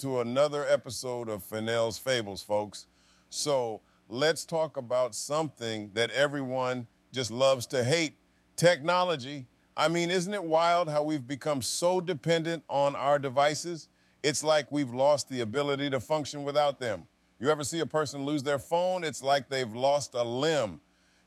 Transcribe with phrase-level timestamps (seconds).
[0.00, 2.86] to another episode of Fennell's Fables, folks.
[3.28, 8.16] So let's talk about something that everyone just loves to hate
[8.56, 9.46] technology.
[9.76, 13.88] I mean, isn't it wild how we've become so dependent on our devices?
[14.22, 17.06] It's like we've lost the ability to function without them.
[17.38, 19.02] You ever see a person lose their phone?
[19.02, 20.80] It's like they've lost a limb.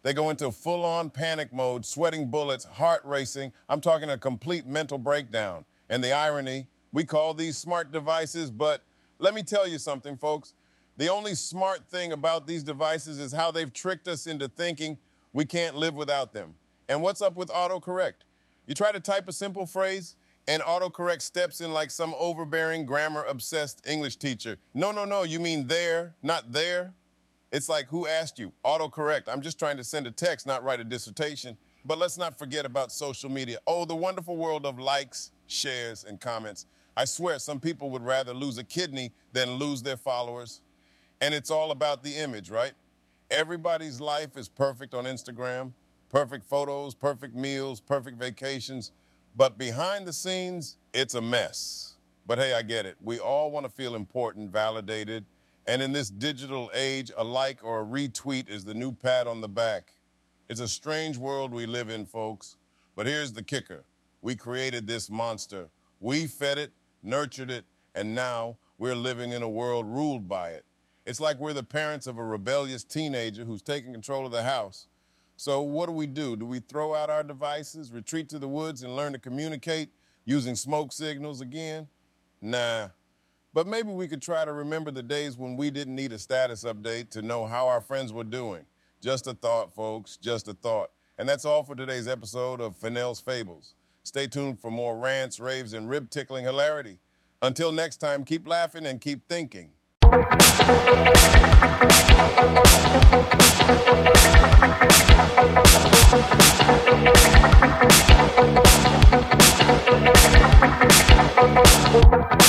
[0.04, 3.52] They go into full on panic mode, sweating bullets, heart racing.
[3.68, 5.66] I'm talking a complete mental breakdown.
[5.90, 8.84] And the irony, we call these smart devices, but
[9.18, 10.54] let me tell you something, folks.
[10.98, 15.00] The only smart thing about these devices is how they've tricked us into thinking
[15.32, 16.54] we can't live without them.
[16.88, 18.26] And what's up with autocorrect?
[18.68, 20.16] You try to type a simple phrase,
[20.48, 24.58] and autocorrect steps in like some overbearing, grammar obsessed English teacher.
[24.74, 26.94] No, no, no, you mean there, not there.
[27.52, 28.52] It's like, who asked you?
[28.66, 29.24] Autocorrect.
[29.28, 31.58] I'm just trying to send a text, not write a dissertation.
[31.86, 33.60] But let's not forget about social media.
[33.68, 36.66] Oh, the wonderful world of likes, shares, and comments.
[36.96, 40.62] I swear, some people would rather lose a kidney than lose their followers.
[41.22, 42.74] And it's all about the image, right?
[43.30, 45.74] Everybody's life is perfect on Instagram
[46.14, 48.92] perfect photos, perfect meals, perfect vacations.
[49.36, 51.96] But behind the scenes, it's a mess.
[52.26, 52.98] But hey, I get it.
[53.02, 55.26] We all want to feel important, validated.
[55.66, 59.42] And in this digital age, a like or a retweet is the new pat on
[59.42, 59.94] the back.
[60.50, 62.58] It's a strange world we live in, folks.
[62.96, 63.84] But here's the kicker
[64.22, 65.70] we created this monster.
[66.00, 70.66] We fed it, nurtured it, and now we're living in a world ruled by it.
[71.06, 74.88] It's like we're the parents of a rebellious teenager who's taking control of the house.
[75.36, 76.36] So, what do we do?
[76.36, 79.90] Do we throw out our devices, retreat to the woods, and learn to communicate
[80.26, 81.88] using smoke signals again?
[82.42, 82.90] Nah.
[83.54, 86.64] But maybe we could try to remember the days when we didn't need a status
[86.64, 88.66] update to know how our friends were doing.
[89.02, 90.90] Just a thought, folks, just a thought.
[91.18, 93.76] And that's all for today's episode of Fennell's Fables.
[94.04, 97.00] Stay tuned for more rants, raves, and rib tickling hilarity.
[97.42, 99.72] Until next time, keep laughing and keep thinking.
[106.14, 106.44] Thank
[112.34, 112.43] you.